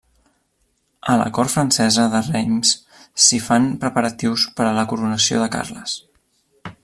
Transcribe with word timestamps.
A 1.15 1.17
la 1.21 1.27
cort 1.37 1.53
francesa 1.55 2.05
de 2.13 2.21
Reims 2.29 2.71
s'hi 3.25 3.41
fan 3.49 3.69
preparatius 3.85 4.49
per 4.61 4.67
a 4.71 4.75
la 4.81 4.87
coronació 4.95 5.45
de 5.45 5.51
Carles. 5.57 5.97